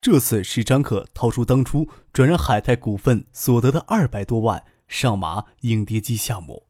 [0.00, 6.66] 这次是张可掏出当初转让海泰股份所得的二百多万上马影碟机项目，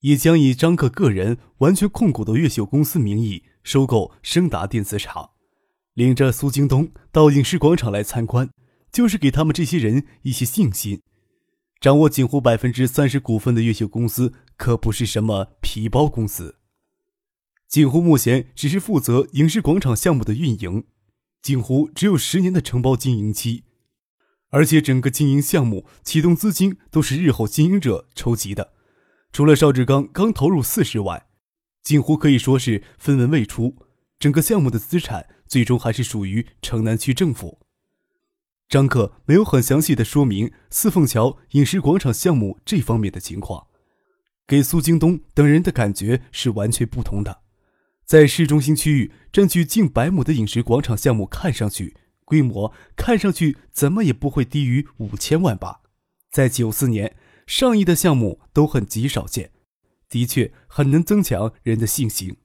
[0.00, 5.32] 也将以张可个人完全控股的越秀公司名义收购升达电子厂。
[5.92, 8.48] 领着苏京东到影视广场来参观，
[8.90, 11.02] 就是给他们这些人一些信心。
[11.78, 16.56] 掌握锦湖百分之三十股份的越秀公司可不是什么皮包公司。
[17.68, 20.84] 锦湖目前只是负责影视广场项目的运营。
[21.42, 23.64] 锦湖只有十年的承包经营期，
[24.50, 28.74] 而且整个经营项目启动资金都是日后经营者筹集的。
[29.32, 31.26] 除了邵志刚刚投入四十万，
[31.82, 33.76] 锦湖可以说是分文未出。
[34.18, 37.60] 整个项目的资产最终还是属于城南区政府。
[38.68, 43.68] 张克没有很详细的说明四凤桥饮食广场项目这方面的情况，
[44.46, 47.40] 给苏京东等人的感觉是完全不同的。
[48.10, 55.82] 在市中心区域占据近百亩的饮食广场项目，看上去规模看上去怎么也不会低于五千万吧？
[56.28, 57.14] 在九四年，
[57.46, 59.52] 上亿的项目都很极少见，
[60.08, 62.36] 的确很能增强人的信心。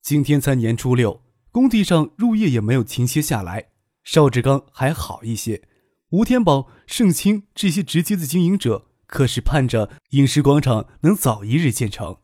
[0.00, 3.66] 今天才年初六，工地上入夜也没有停歇下来。
[4.02, 5.68] 邵志刚还好一些，
[6.12, 12.16] 吴天宝、盛清这些直接的经营者可是盼着饮食广场能早一日建成。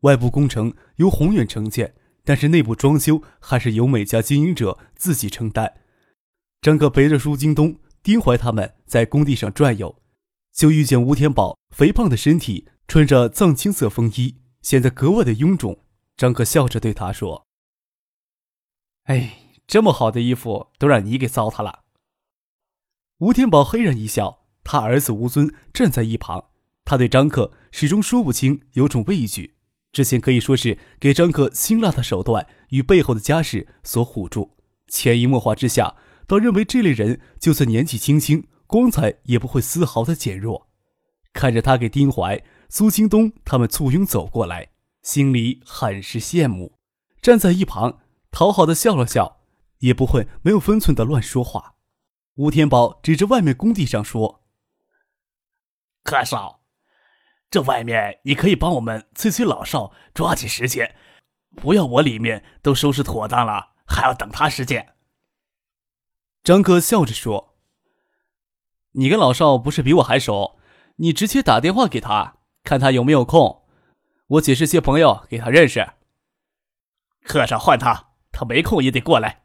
[0.00, 5.80] 外部工程由宏远承建，但是内部装修还是由每家经营者自己承担。
[6.62, 10.02] 张可陪着舒京东、丁怀他们在工地上转悠，
[10.52, 15.84] 就遇见吴天宝肥胖的身体，穿着藏青色风衣，显得格外的臃肿。
[16.16, 17.46] 张可笑着对他说
[19.04, 21.84] ：“哎，这么好的衣服都让你给糟蹋了。”
[23.20, 26.50] 吴天宝嘿然一笑，他儿子吴尊站在一旁，
[26.84, 29.56] 他对张克始终说不清，有种畏惧。
[29.92, 34.56] 之前可以说是给张克辛辣的手段与背后的家世所唬住，
[34.88, 35.96] 潜移默化之下，
[36.26, 40.68] 倒认为这类人就算年纪轻轻，光彩也不会丝毫的减弱。
[41.32, 44.70] 看着他给丁怀、苏京东他们簇拥走过来，
[45.02, 46.78] 心里很是羡慕。
[47.20, 47.98] 站在一旁
[48.30, 49.40] 讨好的笑了笑，
[49.78, 51.74] 也不会没有分寸的乱说话。
[52.36, 54.44] 吴天宝指着外面工地上说
[56.04, 56.59] ：“柯少。”
[57.50, 60.94] 这外面你可以帮我们催催老少，抓紧时间，
[61.56, 64.94] 不要我里面都收拾妥当了，还要等他时间。
[66.44, 67.56] 张哥笑着说
[68.92, 70.60] ：“你跟老邵不是比我还熟，
[70.96, 73.64] 你直接打电话给他，看他有没有空。
[74.28, 75.94] 我解释些朋友给他认识。
[77.24, 79.42] 课上换他，他没空也得过来。”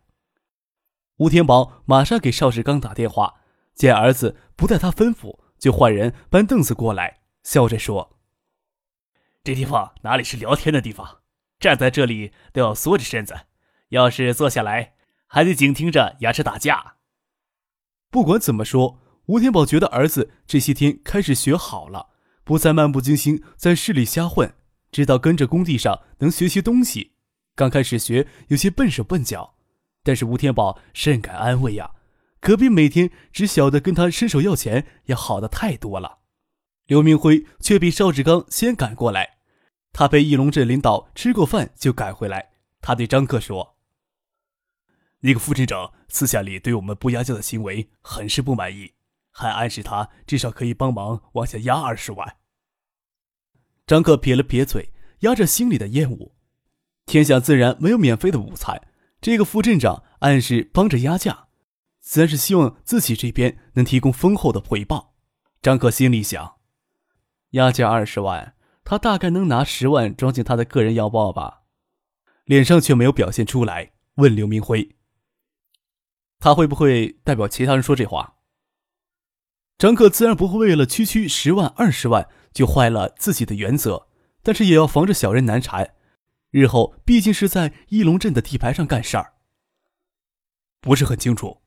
[1.18, 3.42] 吴天宝马上给邵志刚打电话，
[3.74, 7.22] 见儿子不待他吩咐，就换人搬凳子过来。
[7.46, 8.18] 笑着说
[9.44, 11.20] ：“这地方哪里是聊天的地方？
[11.60, 13.42] 站在这里都要缩着身子，
[13.90, 14.96] 要是坐下来，
[15.28, 16.96] 还得紧听着牙齿打架。”
[18.10, 22.10] 不管怎么说，吴天宝觉得儿子这些天开始学好了，
[22.44, 24.56] 不再漫不经心在市里瞎混，
[24.92, 27.14] 知道跟着工地上能学些东西。
[27.54, 29.56] 刚开始学有些笨手笨脚，
[30.02, 31.92] 但是吴天宝甚感安慰呀，
[32.42, 36.22] 可比每天只晓得跟他伸手要钱要好的太多了。
[36.88, 39.38] 刘明辉却比邵志刚先赶过来，
[39.92, 42.52] 他陪义龙镇领导吃过饭就赶回来。
[42.80, 43.78] 他对张克说
[45.22, 48.94] ：“那个副镇长私下里对我们不压价的行为很是不满意，
[49.32, 52.38] 还暗示他至少可以帮忙往下压二十万。”
[53.88, 54.92] 张克撇了撇嘴，
[55.22, 56.36] 压着心里的厌恶。
[57.08, 58.88] 天下自然没有免费的午餐，
[59.20, 61.48] 这个副镇长暗示帮着压价，
[62.00, 65.16] 自然是希望自己这边能提供丰厚的回报。
[65.64, 66.58] 张克心里想。
[67.52, 71.64] 押价二十万，他大概能拿十万装进他的个人腰包吧，
[72.44, 73.94] 脸上却没有表现出来。
[74.16, 74.96] 问刘明辉
[76.40, 78.36] ：“他会不会代表其他人说这话？”
[79.78, 84.08] 张克自然不会为了区区十万二十万就坏了自己的原则，
[84.42, 85.96] 但是也要防着小人难缠。
[86.50, 89.34] 日后毕竟是在义龙镇的地盘上干事儿，
[90.80, 91.62] 不是很清楚。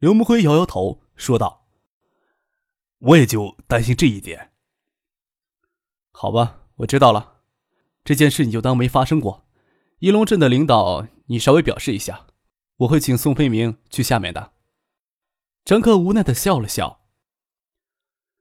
[0.00, 1.61] 刘明辉摇摇头说道
[3.02, 4.52] ：“我也就担心这一点。”
[6.10, 7.40] 好吧，我知道了，
[8.04, 9.46] 这件事你就当没发生过。
[9.98, 12.26] 一龙镇的领导，你稍微表示一下，
[12.78, 14.52] 我会请宋飞明去下面的。
[15.64, 17.00] 张克无奈的笑了笑。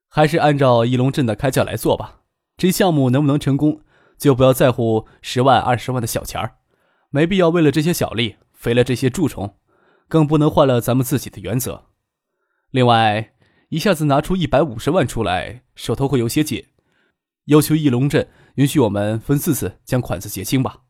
[0.08, 2.24] 还是按照翼龙镇的开价来做吧。
[2.58, 3.82] 这项目能不能成功，
[4.18, 6.58] 就不要在乎十万、二十万的小钱儿，
[7.10, 9.58] 没必要为了这些小利肥了这些蛀虫，
[10.08, 11.86] 更不能坏了咱们自己的原则。
[12.72, 13.34] 另外，
[13.72, 16.68] 一下子拿出一百五十万出来，手头会有些紧，
[17.46, 20.84] 要求翼龙镇允许我们分四次将款子结清吧。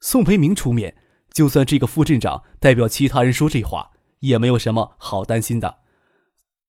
[0.00, 0.96] 宋培明出面，
[1.32, 3.90] 就算这个副镇长代表其他人说这话，
[4.20, 5.80] 也没有什么好担心的。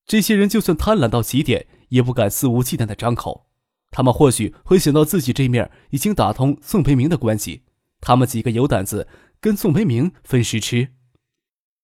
[0.06, 1.68] 这些人就算贪婪到极点。
[1.90, 3.50] 也不敢肆无忌惮的张口，
[3.90, 7.64] 他们或许会想到自己这面已经打通宋培明的关系，
[8.00, 9.08] 他们几个有胆子
[9.42, 10.90] 跟宋培明分食吃。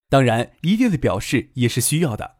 [0.08, 2.35] 当然，一定的表示也是需要的，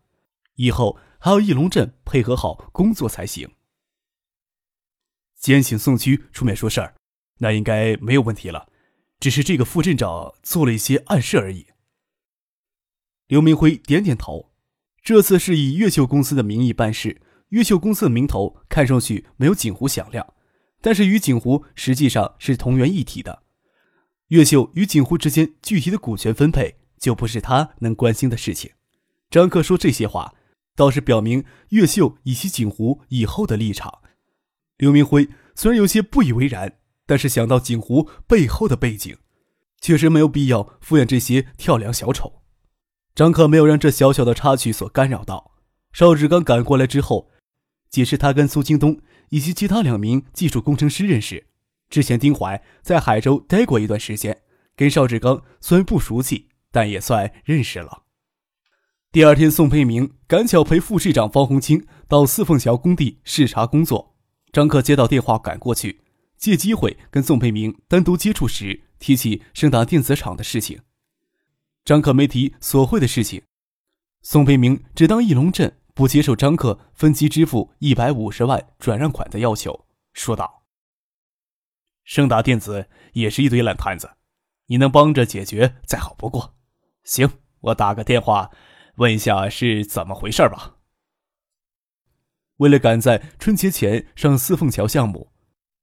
[0.56, 3.50] 以后还要翼龙镇配合好工作才行。
[5.36, 6.96] 先请宋区出面说事儿，
[7.38, 8.69] 那应该没有问题了，
[9.19, 11.68] 只是这个副镇长做了一些暗示而已。
[13.28, 14.52] 刘明辉点点头，
[15.04, 17.22] 这次是以越秀公司的名义办事。
[17.50, 20.34] 越秀公司的名头看上去没有锦湖响亮，
[20.81, 23.44] 但是与锦湖实际上是同源一体的。
[24.30, 28.72] 越秀与锦湖之间具体的股权分配就不是他能关心的事情。
[29.30, 30.34] 张克说这些话，
[30.75, 34.01] 倒是表明越秀以及锦湖以后的立场。
[34.77, 39.18] 刘明辉虽然有些不以为然，但是想到锦湖背后的背景，
[39.80, 42.42] 确实没有必要敷衍这些跳梁小丑。
[43.13, 45.54] 张克没有让这小小的插曲所干扰到。
[45.94, 47.31] 邵志刚赶过来之后。
[47.88, 49.00] 解释，他跟苏京东
[49.30, 51.48] 以及其他两名技术工程师认识。
[51.89, 54.42] 之前丁怀在海州待过一段时间，
[54.75, 58.05] 跟邵志刚虽然不熟悉，但也算认识了。
[59.16, 64.14] 第二天，宋培明赶巧陪副市长方红清到四凤桥工地视察工作。
[64.52, 66.02] 张克接到电话赶过去，
[66.36, 70.82] 借机会跟宋培明单独接触时，提起盛达电子厂的事情。
[71.86, 73.42] 张克没提索贿的事情，
[74.22, 75.78] 宋培明只当翼龙镇。
[75.94, 80.66] 不接受张克分期支付一百五十万转让款的要求，说道
[82.04, 84.12] ：“盛达电子也是一堆烂摊子，
[84.66, 86.58] 你能帮着解决再好不过。
[87.06, 87.30] 行，
[87.62, 88.52] 我打个电话
[88.96, 90.76] 问一下是怎么回事吧。”
[92.58, 95.32] 为了赶在春节前上四凤桥项目，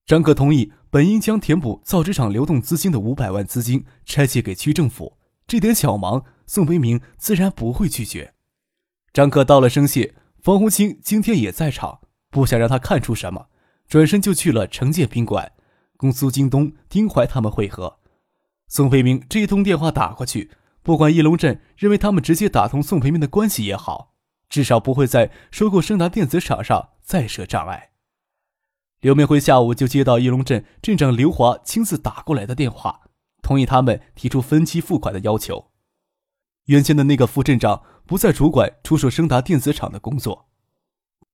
[0.07, 8.35] 张克同意本应将填补造纸厂流动资金的五百万资金拆借给区政府，这点小忙，宋维明自然不会拒绝。
[9.13, 12.01] 张克道了声谢，方红清今天也在场，
[12.31, 13.49] 不想让他看出什么，
[13.87, 15.53] 转身就去了城建宾馆，
[15.99, 17.99] 跟苏京东、丁怀他们会合。
[18.69, 20.51] 宋飞明这一通电话打过去，
[20.83, 24.15] 不管翼龙镇认为他们直接打通宋培明的关系也好，
[24.49, 27.91] 至少不会在收购盛达电子厂上再设障碍。
[29.01, 33.03] 刘明辉下午就接到翼龙镇镇长刘华亲自打过来的电话，
[33.43, 35.71] 同意他们提出分期付款的要求。
[36.67, 37.83] 原先的那个副镇长。
[38.05, 40.49] 不再主管出售升达电子厂的工作，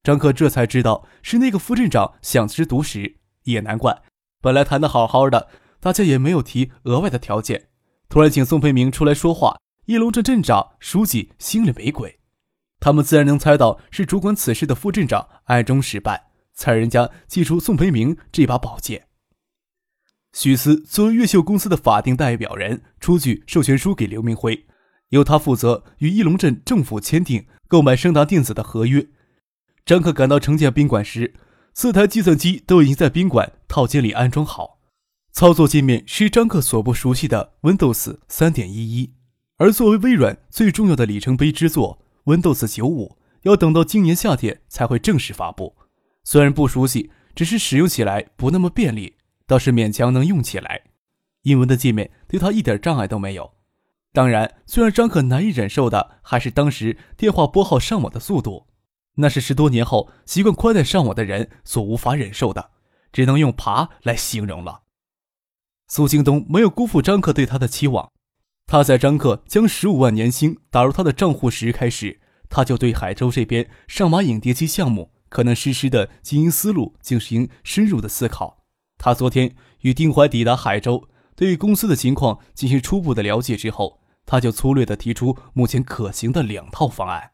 [0.03, 4.03] 张克这才知道是那个副镇长想吃独食，也难怪。
[4.43, 5.49] 本来谈的好好的，
[5.81, 7.68] 大家也没有提额外的条件，
[8.09, 12.21] 突然请宋培明出来说话，翼龙镇镇长、书记心里没鬼，
[12.81, 16.19] 他们自然能猜到是主管此事的副镇长暗中使绊，
[16.55, 19.09] 才人家祭出宋培明这把宝剑。
[20.33, 24.67] 许思作为越秀公司的法定代表人，出具授权书给刘明辉。
[25.09, 29.07] 由他负责与翼龙镇政府签订购买升达电子的合约。
[29.87, 31.35] 张克赶到城建宾馆时，
[31.73, 34.78] 四台计算机都已经在宾馆套间里安装好，
[35.39, 39.11] 操作界面是张克所不熟悉的 Windows 3.11，
[39.59, 45.77] 而作为微软最重要的里程碑之作 Windows 95，要等到今年夏天才会正式发布。
[46.25, 49.15] 虽然不熟悉，只是使用起来不那么便利，
[49.47, 50.83] 倒是勉强能用起来。
[51.43, 53.53] 英文的界面对他一点障碍都没有。
[54.13, 58.67] 当然，最让张可难以忍受的还是当时电话拨号上网的速度，
[59.15, 62.73] 那是十多年后习惯宽带上网的人所无法忍受的，
[63.13, 64.81] 只能用“爬”来形容了。
[65.89, 68.13] 苏京东没有辜负张克对他的期望，
[68.67, 78.65] 他在张克将十五万年薪打入他的账户时开始，他就对海州这边上马影碟机项目可能实施的经营思路进行深入的思考。
[78.99, 81.09] 他昨天与丁怀抵达海州。
[81.35, 87.31] 对于公司的情况进行初步的了解之后，他就粗略地提出目前可行的两套方案。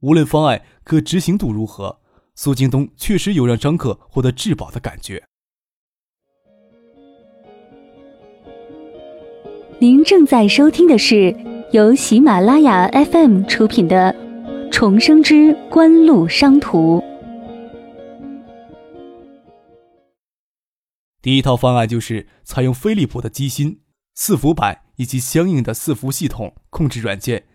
[0.00, 2.00] 无论方案可执行度如何，
[2.34, 5.22] 苏京东确实有让张克获得质保的感觉。
[9.82, 11.34] 您正在收听的是
[11.72, 14.14] 由喜马拉雅 FM 出品的
[14.70, 17.00] 《重生之官路商途》。
[21.20, 23.80] 第一套方案就是采用飞利浦的机芯、
[24.16, 27.46] 伺服板以及相应的伺服系统控制软件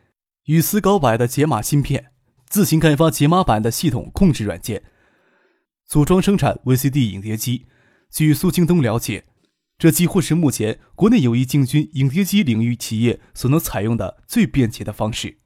[0.48, 2.08] 与思高柏的解码芯片，
[2.50, 4.84] 自行开发解码版的系统控制软件，
[5.86, 7.68] 组装生产 VCD 影碟机。
[8.12, 9.24] 据苏京东了解，
[9.78, 15.38] 这几乎是目前国内有意进军影碟机领域企业所能采用的最便捷的方式。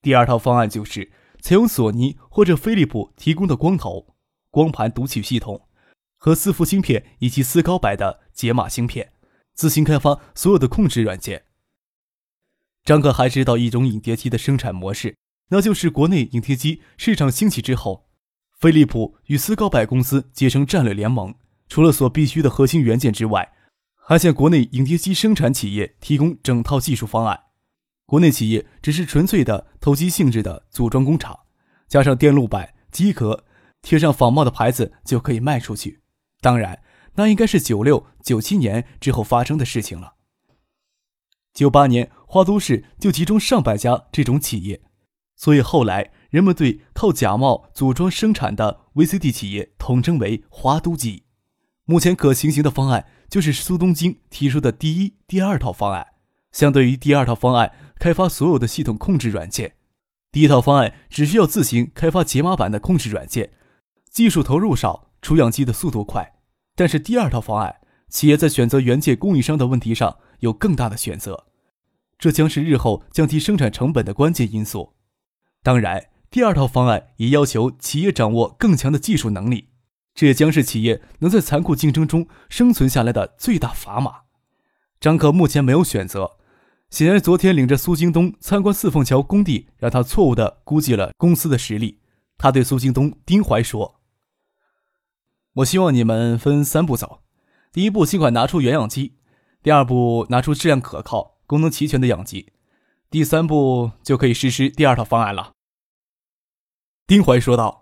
[0.00, 1.10] 第二套方案就是
[1.40, 4.14] 采用索尼或者飞利浦提供的光头、
[4.50, 5.68] 光盘读取系统
[6.16, 9.12] 和四伏芯片以及思高柏的解码芯片，
[9.54, 11.44] 自行开发所有的控制软件。
[12.84, 15.16] 张克还知道一种影碟机的生产模式，
[15.50, 18.08] 那就是国内影碟机市场兴起之后，
[18.60, 21.34] 飞利浦与斯高柏公司结成战略联盟，
[21.68, 23.52] 除了所必需的核心元件之外，
[24.04, 27.38] 还向国内影碟机生产企业提供整套技术方案。
[28.04, 31.38] 国内企业只是纯粹的投机性质的组装工厂，
[31.88, 33.44] 加上电路板、机壳，
[33.80, 36.02] 贴上仿冒的牌子就可以卖出去。
[36.40, 36.82] 当然，
[37.14, 40.14] 那应该是九六、九七年之后发生的事情了。
[41.54, 44.82] 九八年，花都市就集中上百家这种企业，
[45.36, 51.24] 所以后来人们对靠假冒组装生产的 VCD 企业统称为“华都机”。
[51.84, 56.08] 目前可行行的方案就是苏东京提出的第一、第二套方案。
[56.52, 59.74] 相对于第二套方案，开发所有的系统控制软件，
[60.30, 63.50] 第一套方案只需要自行开发解码版的控制软件，
[64.10, 66.34] 技术投入少，出样机的速度快。
[66.74, 67.76] 但是第二套方案，
[68.08, 70.18] 企业在选择元件供应商的问题上。
[70.42, 71.46] 有更大的选择，
[72.18, 74.94] 这将是日后降低生产成本的关键因素。
[75.62, 79.68] 当然，第二套方案也要求企业掌握更强的技术能力，
[80.14, 84.22] 这也将是企业能在残酷竞争中生存下来的最大砝码。
[85.00, 86.38] 张可目前没有选择，
[86.90, 92.00] 显然昨天领着苏京东参观四凤桥工地，让他错误的估计了公司的实力。
[92.38, 94.00] 他对苏京东、丁怀说
[95.54, 97.22] ：“我希望你们分三步走，
[97.72, 99.18] 第一步尽快拿出原样机。”
[99.62, 102.52] 第二步，拿出质量可靠、功能齐全的样机；
[103.08, 105.52] 第三步，就可以实施第二套方案了。
[107.06, 107.81] 丁怀说道：“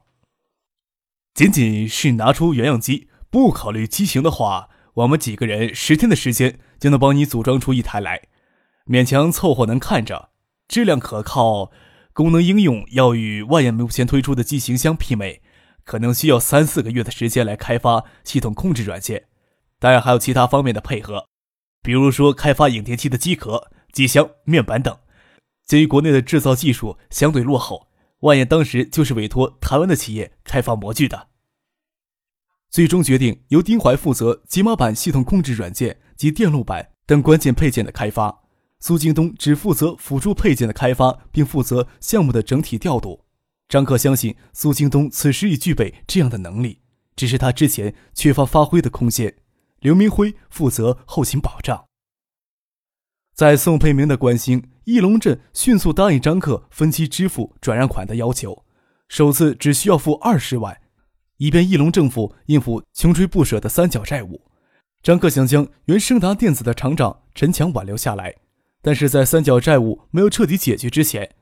[1.41, 8.25] 仅仅是拿出原样机，不考虑机型的话，我们几个人十天的时间就能帮你组装出一台来，
[8.85, 10.29] 勉强凑合能看着。
[10.69, 11.71] 质量可靠、
[12.13, 15.41] 功能应用要与万业目前推出的机型相媲美，
[15.87, 19.25] 可能需要三四个月的时间来开发系统控制软件，
[19.79, 21.25] 当然还有其他方面的配合。”
[21.83, 24.95] 比如说，开发影碟机的机壳、机箱、面板等，
[25.67, 31.29] 鉴于国内的制造技术相对落后，万业当时就是委托台湾的企业开发模具的。
[32.71, 38.43] 最终决定由丁怀负责解码板系统控制软件及电路板等关键配件的开发，
[38.79, 43.25] 苏京东只负责辅助配件的开发，并负责项目的整体调度。
[43.69, 46.81] 张克相信苏京东此时已具备这样的能力，
[47.17, 49.35] 只是他之前缺乏发挥的空间。
[49.81, 51.87] 刘明辉负责后勤保障。
[53.35, 58.65] 在宋佩明的关心，翼龙镇迅速答应张克分期支付转让款的要求，
[59.09, 60.80] 首次只需要付二十万，
[61.41, 64.41] 以便翼龙政府应付穷追不舍的三角债务。
[65.03, 68.35] 张克想将原盛达电子的厂长陈强挽留下来，
[68.81, 71.35] 但是在三角债务没有彻底解决之前，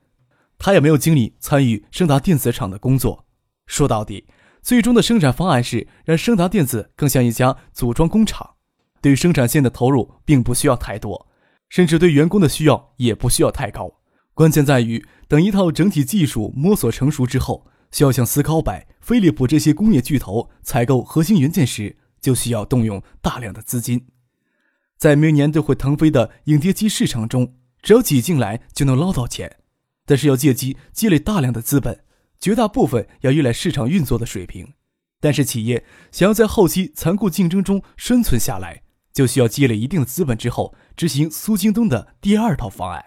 [0.57, 3.25] 他也没有精力参与盛达电子厂的工作。
[3.67, 4.25] 说到底。
[4.61, 8.55] 最终的生产方案是让升达电子更像一家组装工厂，
[9.01, 11.27] 对生产线的投入并不需要太多，
[11.69, 14.01] 甚至对员工的需要也不需要太高。
[14.33, 24.07] 关键在于等一套整体技术摸索成熟之后，需要向斯高柏、飞利浦这些工业巨头采购核心元件时，就需要动用大量的资金。
[24.97, 29.57] 在明年都会腾飞的影碟机市场中，只要挤进来就能捞到钱，
[30.05, 32.03] 但是要借机积累大量的资本。
[32.39, 34.73] 绝大部分要依赖市场运作的水平，
[35.19, 43.03] 但是企业想要在后期残酷竞争中生存下来，就需要积累一定的资本之后，执行苏京东的第二套方案，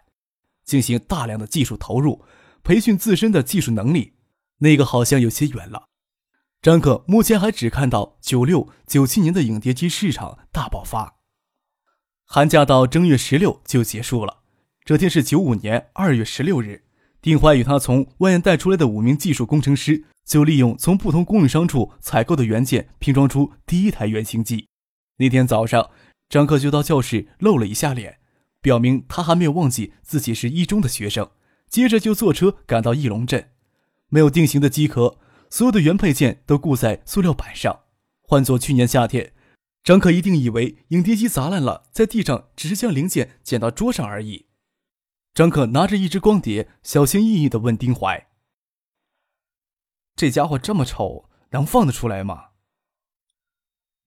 [0.64, 2.22] 进行大量的技术投入，
[2.62, 4.12] 培训自身的技术能力。
[4.62, 5.88] 那个好像有些远了。
[6.60, 11.16] 张克目前还只看到九六、九七年的影碟机市场大爆发，
[12.24, 14.42] 寒假到正月十六就结束了。
[14.84, 16.84] 这天是九五年二月十六日。
[17.20, 24.66] 丁怀与他从外院带出来的五名技术工程师，就利用从不同供应商处采购的元件拼装出第一台原型机。
[25.18, 25.90] 那天早上，
[26.28, 28.18] 张克就到教室露了一下脸，
[28.60, 31.30] 表明他还没有忘记自己是一中的学生。
[31.68, 33.51] 接着就坐车赶到翼龙镇。
[34.12, 37.84] 没有定型的机壳，所有的原配件都固在塑料板上。
[38.20, 39.32] 换做去年夏天，
[39.82, 44.48] 张克一定以为影碟机砸烂了，在地上只是将零件捡到桌上而已。
[45.32, 48.28] 张克拿着一只光碟，小心翼翼地问丁怀
[50.14, 52.48] ：“这家伙这么丑，能放得出来吗？”“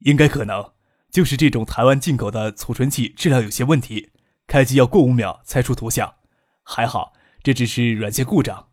[0.06, 0.74] 应该可能，
[1.10, 4.12] 就是这种台湾进口的储存器质量有些问题，
[4.46, 6.18] 开机要过五秒才出图像。
[6.62, 8.70] 还好，这只是软件故障。”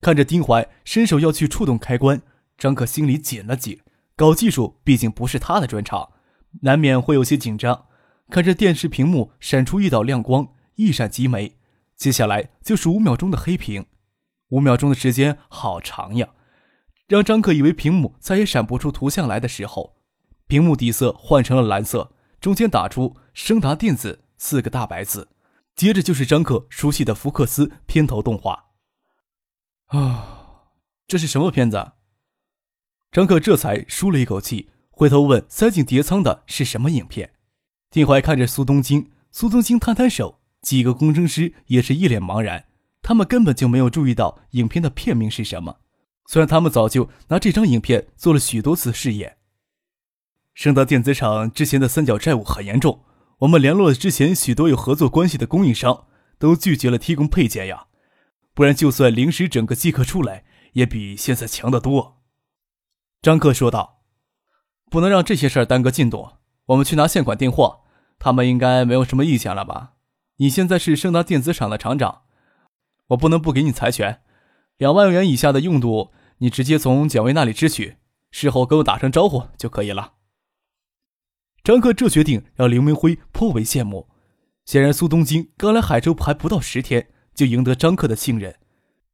[0.00, 2.22] 看着丁怀伸手要去触动开关，
[2.56, 3.80] 张可心里紧了紧。
[4.16, 6.10] 搞技术毕竟不是他的专长，
[6.62, 7.86] 难免会有些紧张。
[8.30, 11.56] 看着电视屏幕闪出一道亮光，一闪即没，
[11.96, 13.86] 接下来就是五秒钟的黑屏。
[14.50, 16.28] 五秒钟的时间好长呀！
[17.06, 19.96] 让张可以为屏幕再也闪不出图像来的时候，
[20.46, 25.28] 屏幕底色换成了蓝色，中间打出“升达电子”四个大白字，
[25.74, 28.69] 接着就是张可熟悉的福克斯片头动画。
[29.90, 30.70] 啊，
[31.08, 31.92] 这是什么片子？
[33.10, 37.32] 张可这才舒了一口气，回头问：“塞进碟仓的是什么影片？”
[37.90, 42.66] 丁怀看着苏东京，苏东京摊摊手，几个工程师也是一脸茫然，
[43.02, 45.78] 他们根本就没有注意到影片的片名是什么。
[46.26, 49.38] 虽然他们早就拿这张影片做了许多次试验。
[50.54, 53.02] 盛达电子厂之前的三角债务很严重，
[53.38, 56.06] 我们联络了之前许多有合作关系的供应商，
[56.38, 57.88] 都拒绝了提供配件呀。
[58.60, 62.20] 不然，就算临时整个机壳出来，也比现在强得多。
[63.22, 64.02] 张克说道
[64.90, 66.32] ：“不能让这些事儿耽搁进度，
[66.66, 67.84] 我们去拿现款订货，
[68.18, 69.94] 他们应该没有什么意见了吧？
[70.36, 72.24] 你现在是盛达电子厂的厂长，
[73.06, 74.20] 我不能不给你财权。
[74.76, 77.96] 两万元以下的用度，你直接从蒋薇那里支取，
[78.30, 80.16] 事后跟我打声招呼就可以了。”
[81.64, 84.10] 张克这决定让刘明辉颇为羡慕。
[84.66, 87.08] 显然，苏东京刚来海州还不到十天，
[87.40, 88.58] 就赢得张克的信任。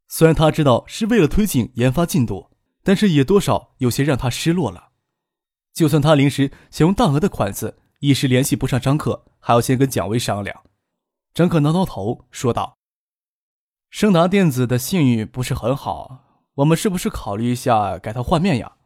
[0.09, 2.51] 虽然他知道是为了推进研发进度。
[2.87, 4.93] 但是也多少有些让他失落了。
[5.75, 10.63] 就算他临时想用大额的款子，一时联系不上张克，还要先跟蒋薇商量。
[11.35, 12.79] 张克挠挠头说道
[13.91, 18.77] ：“盛达电子的信誉不是很好，我们是不是考虑一下改头换面呀？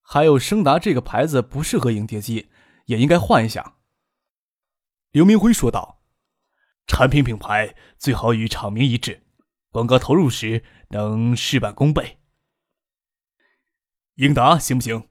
[0.00, 2.48] 还有，盛达这个牌子不适合影碟机，
[2.86, 3.76] 也应该换一下。”
[5.12, 6.00] 刘明辉说道
[6.86, 9.22] ：“产品品牌最好与厂名一致，
[9.70, 12.18] 广告投入时能事半功倍。”
[14.16, 15.08] 英达行不行？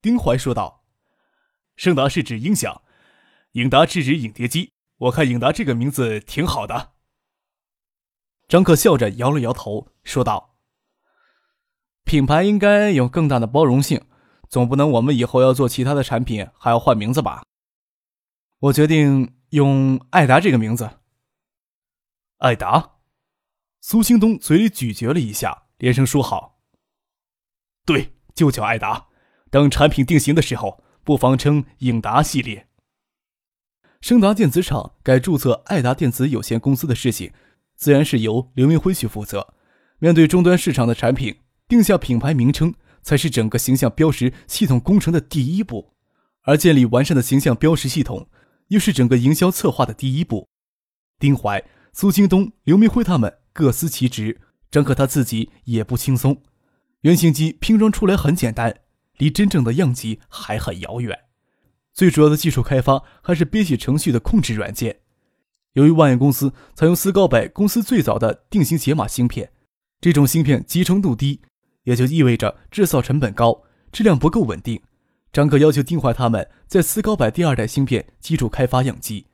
[0.00, 0.84] 丁怀说道
[1.76, 2.82] ：“盛达是指音响，
[3.52, 4.72] 英达是指影碟机。
[4.96, 6.92] 我看英达这个名字挺好的。”
[8.48, 10.56] 张克笑着摇了摇头，说道
[12.04, 14.04] ：“品牌应该有更大的包容性，
[14.48, 17.44] 总不能我们以后要做其他的产品还要换名字吧？
[18.58, 20.98] 我决定用爱达这个名字。”
[22.40, 22.92] 爱达，
[23.82, 26.60] 苏兴东嘴里咀嚼了一下，连声说好。
[27.84, 29.08] 对，就叫爱达。
[29.50, 32.66] 等产品定型的时候，不妨称影达系列。
[34.00, 37.32] 升达电子厂改注册爱达电子有限公司的事情，
[37.76, 39.54] 自然是由刘明辉去负责。
[39.98, 45.92] 面对终端市场的产品，定下品牌名称才是整个形象标识系统工程的第一步，
[46.44, 48.28] 而建立完善的形象标识系统，
[48.72, 50.48] 又是整个营销策划的第一步。
[51.18, 56.42] 丁怀、苏京东、刘明辉他们各司其职，张可他自己也不轻松。
[57.02, 58.80] 原型机拼装出来很简单，
[59.18, 61.18] 离真正的样机还很遥远。
[61.92, 65.00] 最主要的技术开发还是编写程序的控制软件。
[65.74, 69.52] 由于万源公司采用斯高柏公司最早的定型解码芯片，
[70.00, 71.42] 这种芯片集成度低，
[71.84, 74.80] 也就意味着制造成本高，质量不够稳定。
[75.32, 79.26] 张克要求丁怀他们在斯高柏第二代芯片基础开发样机，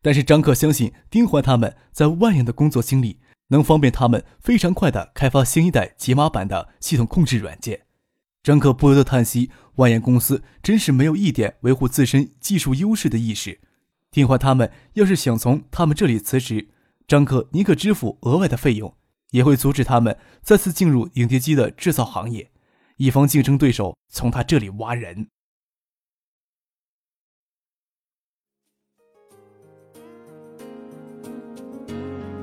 [0.00, 3.18] 但是张克相信丁怀他们在万源的工作经历。
[3.48, 7.82] 能方便他们非常快的开发新一代解码版的系统控制软件。
[8.42, 13.60] 张克不由得叹息：万源公司真是没有一点维护自身技术优势的意识。
[14.10, 16.70] 丁怀他们要是想从他们这里辞职，
[17.06, 18.94] 张克宁可支付额外的费用，
[19.32, 22.51] 也会阻止他们再次进入影碟机的制造行业，
[22.96, 25.28] 以防竞争对手从他这里挖人。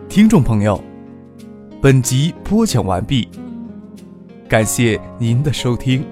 [0.10, 0.84] 听众朋友。
[1.82, 3.30] 本集播讲完毕，
[4.50, 6.06] 感谢您的收听。